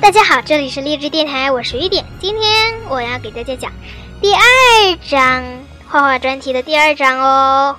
[0.00, 2.04] 大家好，这里是励志电台，我是雨点。
[2.20, 3.70] 今天我要给大家讲
[4.22, 4.40] 第二
[5.06, 5.44] 章
[5.86, 7.76] 画画专题的第二章哦，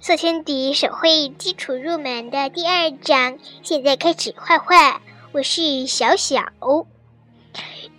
[0.00, 5.00] 色铅笔手绘基础入门的第二章，现在开始画画。
[5.30, 6.42] 我是小小。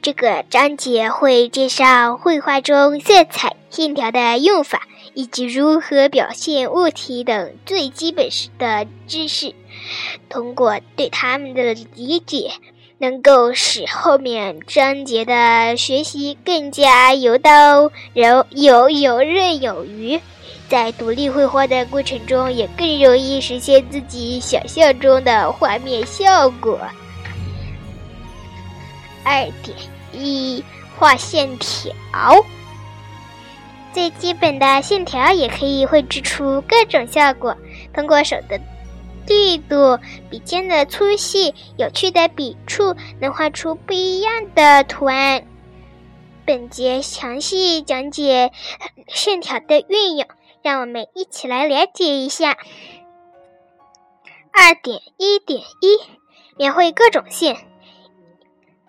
[0.02, 4.82] 这个章节会介绍绘画中色彩、线条的用法，
[5.14, 8.28] 以及如何表现物体等最基本
[8.60, 9.56] 的知识。
[10.30, 12.52] 通过对他们的理解，
[12.98, 20.20] 能够使后面章节的学习更加游刀游游游刃有余，
[20.68, 26.80] 在独立绘画的过程中，也更容易实现自己想象中的画面效果。
[29.24, 29.76] 二点。
[30.18, 30.64] 一
[30.98, 32.42] 画线条，
[33.92, 37.54] 最基本的线条也可以绘制出各种效果。
[37.94, 38.58] 通过手的
[39.28, 45.46] 力度、笔尖的粗细、有趣的笔触，能画出不一样的图案。
[46.46, 48.52] 本节详细讲解
[49.08, 50.28] 线条的运用，
[50.62, 52.58] 让我们一起来了解一下。
[54.52, 56.00] 二点一点一，
[56.58, 57.58] 描绘各种线。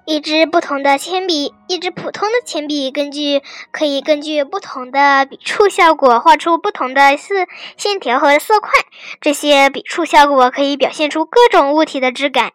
[0.06, 7.34] 一支不同的铅笔，一支普通的铅笔，根据可以根据不同的笔触效果画出不同的色
[7.76, 8.70] 线条和色块。
[9.20, 12.52] 这些笔触效果可以表现出各种物体的质感。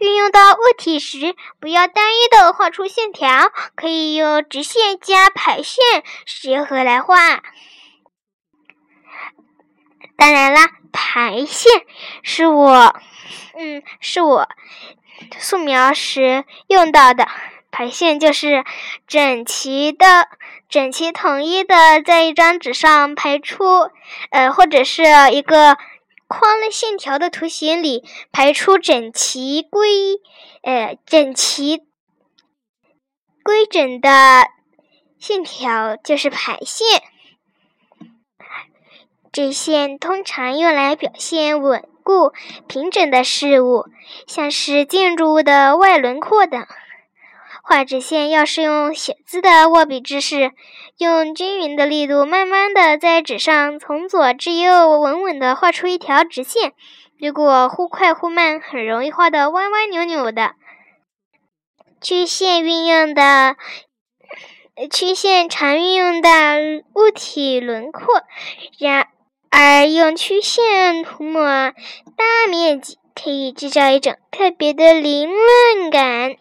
[0.00, 5.82] 运用到物体时，不要单一的画出线条，可以用直线加排线
[6.24, 7.42] 结合来画。
[10.16, 11.72] 当然啦，排线
[12.22, 12.94] 是我，
[13.58, 14.48] 嗯，是我。
[15.38, 17.26] 素描时用到的
[17.70, 18.64] 排线就是
[19.06, 20.28] 整齐的、
[20.68, 23.64] 整齐统一的，在一张纸上排出，
[24.30, 25.02] 呃，或者是
[25.32, 25.78] 一个
[26.26, 30.20] 框的线条的图形里排出整齐规，
[30.62, 31.78] 呃，整齐
[33.42, 34.46] 规整的
[35.18, 37.02] 线条就是排线。
[39.32, 41.88] 这线通常用来表现稳。
[42.02, 42.32] 固
[42.66, 43.86] 平整的事物，
[44.26, 46.66] 像是建筑物的外轮廓等。
[47.64, 50.50] 画直线要是用写字的握笔姿势，
[50.98, 56.72] 用均匀的力度，慢慢的在纸上从左至右稳稳的画出一条直线。
[57.20, 60.56] 如果忽快忽慢，很容易画的歪歪扭扭的。
[62.00, 63.54] 曲线运用的，
[64.90, 66.28] 曲线常运用的
[66.94, 68.22] 物体轮廓，
[68.76, 69.06] 然。
[69.54, 76.36] 而用曲线涂抹大面积，可以制造一种特别的凌乱感。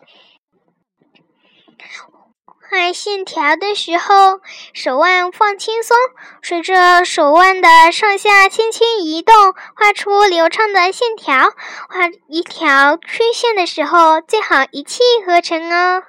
[2.70, 4.40] 画线条的时候，
[4.74, 5.98] 手腕放轻松，
[6.42, 9.36] 随着手腕的上下轻轻移动，
[9.76, 11.50] 画出流畅的线条。
[11.90, 16.04] 画一条曲线的时候，最好一气呵成哦。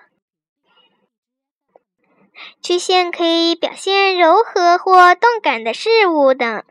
[2.62, 6.62] 曲线可以表现柔和或动感的事物等。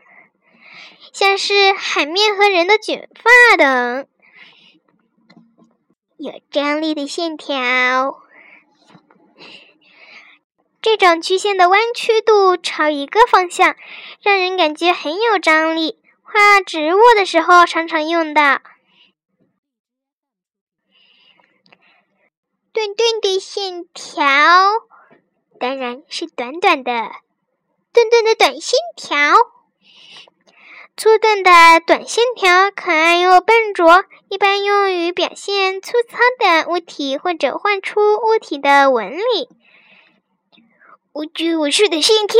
[1.12, 4.08] 像是海面和人的卷发等，
[6.16, 8.18] 有张力的线条。
[10.80, 13.76] 这种曲线的弯曲度朝一个方向，
[14.22, 15.98] 让人感觉很有张力。
[16.22, 18.62] 画植物的时候常常用到。
[22.72, 24.24] 顿顿的线条，
[25.60, 26.90] 当然是短短的、
[27.92, 29.16] 顿顿的短线条。
[30.94, 31.50] 粗钝的
[31.86, 39.48] 短线条可爱又笨拙，一般用于表现粗糙的物体或者画出物体的纹理。
[41.12, 42.38] 无拘无束的线条，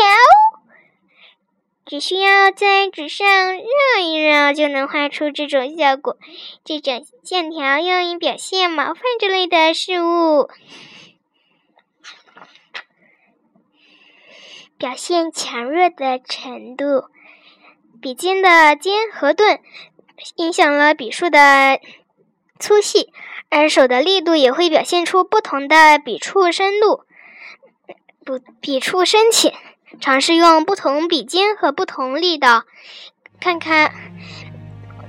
[1.87, 6.17] 只需要在纸上绕一绕就能画出这种效果。
[6.65, 10.49] 这种线条用于表现毛发之类的事物，
[14.79, 17.07] 表现强弱的程度。
[18.03, 19.61] 笔尖的尖和钝
[20.35, 21.79] 影响了笔触的
[22.59, 23.13] 粗细，
[23.49, 27.05] 而手的力度也会表现出不同的笔触深度、
[28.25, 29.55] 不笔触深浅。
[30.01, 32.65] 尝试用不同笔尖和不同力道，
[33.39, 33.93] 看看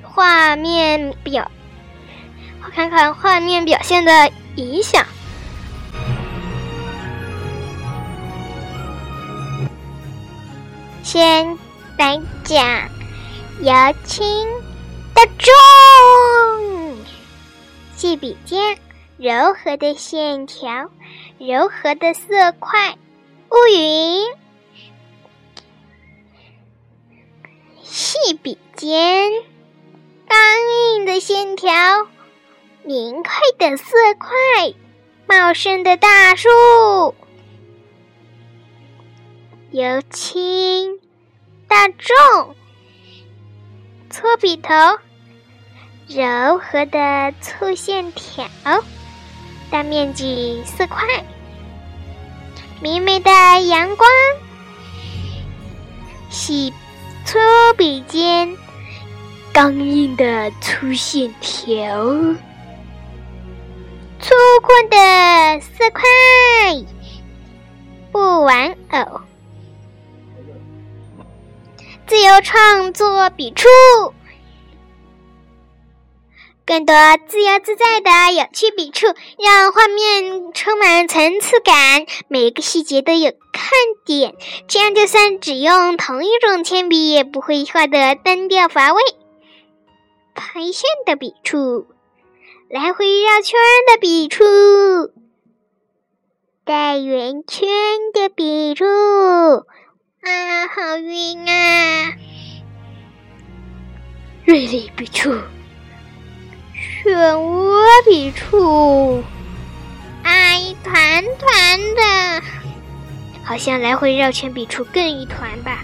[0.03, 1.49] 画面表，
[2.75, 5.03] 看看画面表现的影响。
[11.01, 11.57] 先。
[12.03, 12.89] 来讲，
[13.61, 13.73] 由
[14.03, 14.45] 轻
[15.15, 15.53] 到重，
[17.95, 18.77] 细笔尖，
[19.15, 20.89] 柔和的线条，
[21.38, 22.97] 柔和的色块，
[23.51, 24.25] 乌云；
[27.81, 29.31] 细笔尖，
[30.27, 30.38] 刚
[30.97, 31.71] 硬的线条，
[32.83, 33.85] 明快的色
[34.19, 34.29] 块，
[35.25, 36.50] 茂盛的大树，
[39.71, 41.00] 由青
[41.73, 42.55] 大众，
[44.11, 44.69] 粗笔头，
[46.07, 48.45] 柔和的粗线条，
[49.71, 51.03] 大面积色块，
[52.79, 53.31] 明媚的
[53.65, 54.07] 阳光，
[56.29, 56.71] 细
[57.25, 57.39] 粗
[57.75, 58.55] 笔尖，
[59.51, 61.99] 刚硬的粗线条。
[64.19, 66.03] 粗犷的色块，
[68.11, 69.21] 布玩偶，
[72.13, 73.68] 自由创作笔触，
[76.63, 76.94] 更多
[77.27, 79.07] 自由自在的有趣笔触，
[79.39, 83.71] 让画面充满层次感，每个细节都有看
[84.06, 84.36] 点。
[84.68, 89.01] 这样，就算只用同一种铅笔，也不会画得单调乏味。
[90.36, 91.88] 排线的笔触。
[92.69, 93.60] 来回绕圈
[93.92, 94.44] 的笔触，
[96.63, 97.68] 带圆圈
[98.13, 98.86] 的笔触，
[100.23, 102.13] 啊，好晕啊！
[104.45, 105.33] 锐利笔触，
[107.03, 109.21] 漩涡笔触，
[110.23, 112.43] 啊，一团团的，
[113.43, 115.83] 好像来回绕圈笔触更一团吧？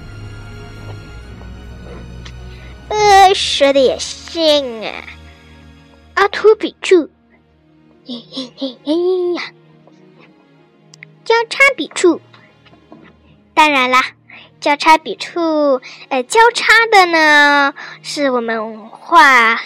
[2.87, 4.39] 呃，说的也是
[4.85, 5.03] 啊。
[6.13, 7.09] 阿图笔触，
[8.05, 9.51] 嘿嘿嘿嘿呀！
[11.25, 12.21] 交叉笔触，
[13.53, 14.03] 当然啦，
[14.59, 17.73] 交叉笔触，呃，交叉的呢，
[18.03, 19.59] 是我们画，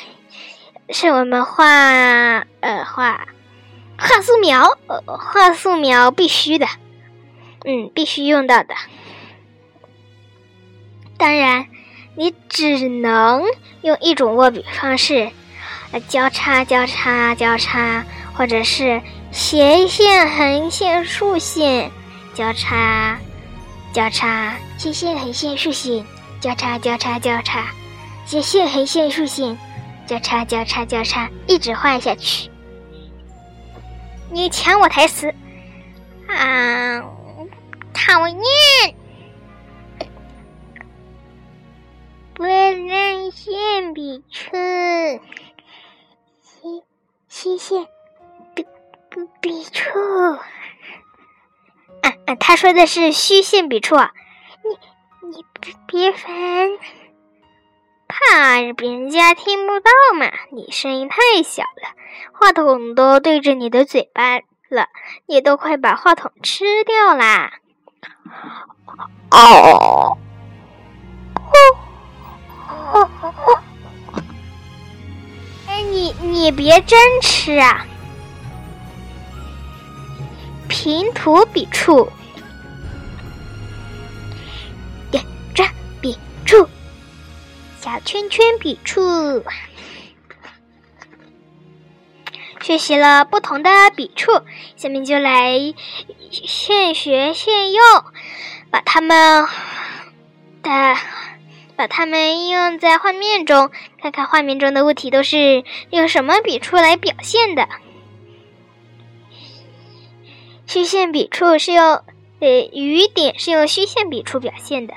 [0.89, 1.65] 是我们画，
[2.59, 3.27] 呃，画
[3.97, 6.67] 画素描，呃，画素描必须的，
[7.65, 8.75] 嗯，必须用到的。
[11.17, 11.67] 当然，
[12.15, 13.43] 你只能
[13.81, 15.31] 用一种握笔方式。
[15.91, 18.03] 呃交叉交叉交叉，
[18.33, 18.99] 或者是
[19.31, 21.91] 斜线横线竖线
[22.33, 23.19] 交叉
[23.93, 26.03] 交叉，斜线横线竖线
[26.41, 27.71] 交叉交叉交叉，
[28.25, 29.55] 斜线横线竖线
[30.07, 32.49] 交叉交叉交叉，一直画下去。
[34.31, 35.31] 你抢我台词
[36.27, 37.03] 啊！
[37.93, 38.95] 讨厌！
[42.33, 44.57] 不能线笔触。
[47.29, 47.85] 虚线
[48.55, 48.65] 笔
[49.09, 49.83] 笔笔触，
[52.25, 55.45] 啊啊，他说的是虚线笔触，你你
[55.87, 56.31] 别烦，
[58.07, 61.89] 怕人家听不到嘛，你声音太小了，
[62.31, 64.37] 话筒都对着你的嘴巴
[64.69, 64.87] 了，
[65.25, 67.53] 你都快把话筒吃掉啦！
[69.31, 70.17] 哦，
[71.35, 71.49] 哦，
[72.93, 73.59] 哦，哦。
[75.91, 77.85] 你你别真吃啊！
[80.67, 82.11] 平涂笔触，
[85.11, 85.23] 点
[85.53, 85.63] 着
[86.01, 86.67] 笔触，
[87.79, 89.43] 小圈圈笔触。
[92.61, 94.31] 学习了不同的笔触，
[94.75, 95.73] 下面就来
[96.31, 97.83] 现学现用，
[98.71, 99.47] 把它们
[100.61, 100.97] 的。
[101.75, 107.67] 把它们应用在画面中，看看画面中的物体都是用什么笔触来表现的。
[110.73, 112.01] 虚线笔触是用，
[112.39, 114.93] 呃，雨点是用虚线笔触表现的。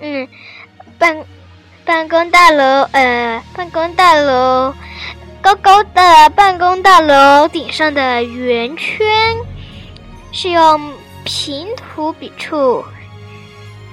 [0.00, 0.26] 嗯，
[0.98, 1.26] 办
[1.84, 4.72] 办公大楼，呃，办公大楼，
[5.42, 9.06] 高高的办公大楼顶上的圆圈
[10.32, 12.82] 是用平涂笔触。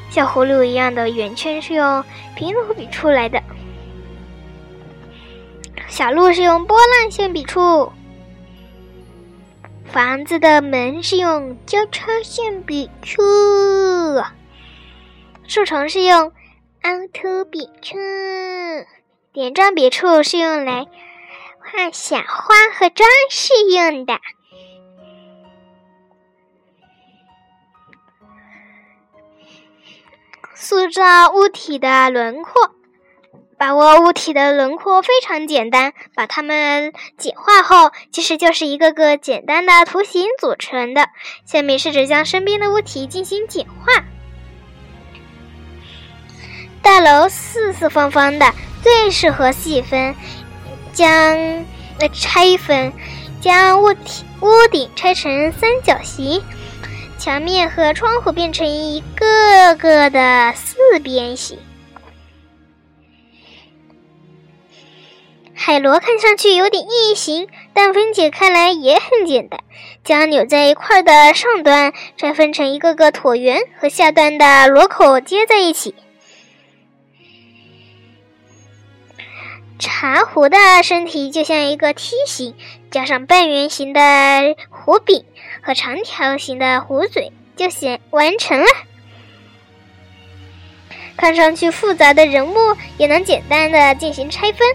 [0.10, 2.02] 像葫芦一样的圆圈是用
[2.38, 3.44] 平涂笔出来的，
[5.90, 7.92] 小鹿是用波浪线笔触，
[9.92, 13.22] 房子的门是用交叉线笔触，
[15.46, 16.32] 树丛是用
[16.84, 17.98] 凹凸笔触，
[19.34, 20.88] 点状笔触是用来
[21.60, 24.18] 画小花和装饰用的。
[30.56, 32.71] 塑造物体的轮廓，
[33.62, 41.10] 把握物体的轮廓非常简单，把它们简化后，其实就是一个个简单的图形组成的。
[41.46, 44.04] 下面试着将身边的物体进行简化。
[46.82, 48.52] 大楼四四方方的，
[48.82, 50.16] 最适合细分，
[50.92, 51.08] 将
[52.00, 52.92] 呃拆分，
[53.42, 56.42] 将物体屋顶拆成三角形。
[57.20, 61.60] 墙面和窗户变成一个个的四边形。
[65.64, 69.60] 海螺看上去有点异形，但分解开来也很简单。
[70.04, 75.94] 将扭在一块的上端拆分成一个个椭圆，和下端的螺口接在一起。
[79.78, 82.56] 茶壶的身体就像一个梯形，
[82.90, 84.02] 加上半圆形的
[84.72, 85.24] 壶柄
[85.62, 88.66] 和长条形的壶嘴，就显完成了。
[91.16, 92.58] 看上去复杂的人物
[92.98, 94.68] 也能简单的进行拆分。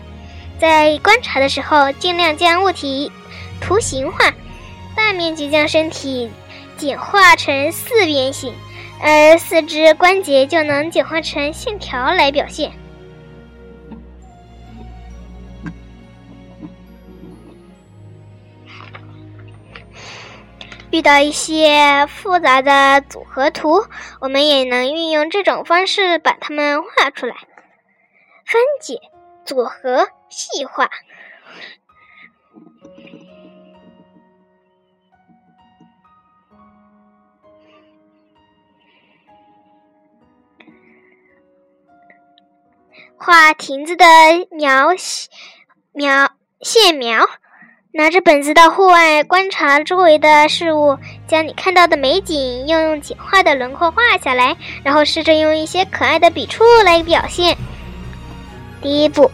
[0.58, 3.12] 在观察的时候，尽量将物体
[3.60, 4.32] 图形化，
[4.94, 6.30] 大面积将身体
[6.76, 8.54] 简化成四边形，
[9.00, 12.72] 而四肢关节就能简化成线条来表现。
[20.90, 23.84] 遇到一些复杂的组合图，
[24.18, 27.34] 我们也能运用这种方式把它们画出来。
[28.46, 28.98] 分解、
[29.44, 30.88] 组合、细化。
[43.18, 44.04] 画亭子的
[44.50, 44.88] 描
[45.92, 46.30] 描
[46.60, 47.26] 线描。
[47.92, 54.54] 拿着本子到户外观察周围的事物，将你看到的美景用用简化的轮廓画下来，
[54.84, 57.56] 然后试着用一些可爱的笔触来表现。
[58.82, 59.30] 第一步，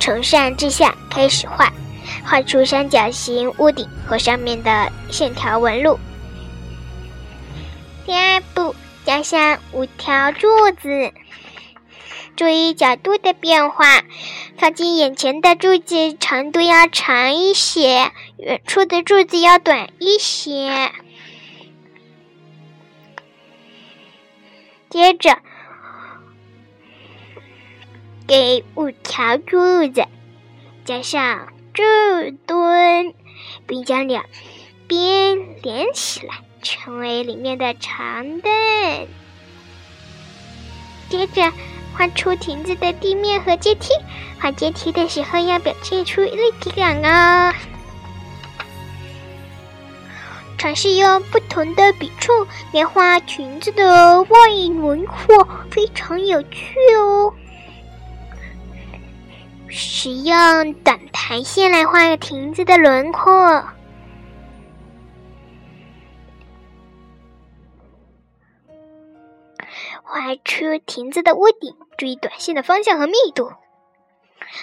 [0.00, 1.72] 从上至下开始画，
[2.24, 5.98] 画出三角形屋顶和上面的线条纹路。
[8.04, 8.74] 第二步，
[9.04, 10.48] 加上五条柱
[10.80, 11.12] 子。
[12.36, 14.02] 注意角度的变化，
[14.60, 20.92] 靠近眼前的柱子长度要长一些，远处的柱子要短一些。
[24.90, 25.38] 接着，
[28.26, 30.04] 给五条柱子
[30.84, 31.82] 加上柱
[32.46, 33.14] 墩，
[33.66, 34.24] 并将两
[34.86, 39.08] 边连起来，成为里面的长凳。
[41.08, 41.52] 接着。
[41.98, 43.88] 画出亭子的地面和阶梯，
[44.38, 47.54] 画阶梯的时候要表现出立体感哦。
[50.58, 57.32] 尝试用不同的笔触描画裙子的外轮廓，非常有趣哦。
[59.68, 63.64] 使用短排线来画亭子的轮廓。
[70.02, 73.52] 画出亭子的屋顶，注意短线的方向和密度。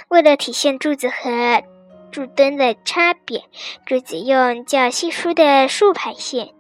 [0.08, 1.64] 为了体现柱子和
[2.12, 3.44] 柱墩的差别，
[3.86, 6.54] 柱子用较稀疏的竖排线，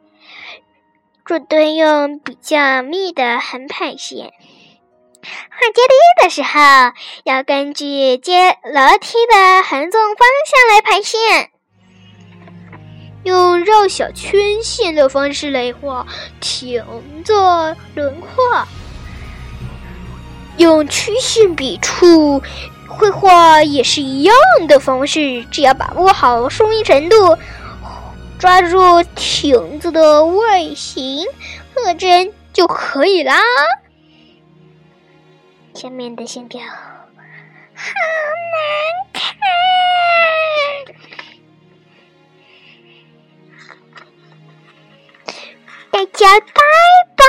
[1.23, 4.33] 柱墩用比较密的横排线。
[5.23, 6.59] 画阶梯的时候，
[7.23, 11.49] 要根据阶楼梯的横纵方向来排线。
[13.23, 16.05] 用绕小圈线的方式来画
[16.41, 16.83] 亭
[17.23, 17.33] 子
[17.95, 18.67] 轮廓，
[20.57, 22.43] 用曲线笔触
[22.89, 24.35] 绘画也是一样
[24.67, 27.37] 的方式，只要把握好疏密程度，
[28.37, 31.25] 抓住亭子的外形
[31.73, 33.41] 特征就可以啦。
[35.73, 36.61] 下面的线条。
[36.61, 37.93] 好
[38.53, 38.63] 难
[39.11, 39.23] 看。
[45.91, 46.61] 大家拜
[47.15, 47.23] 拜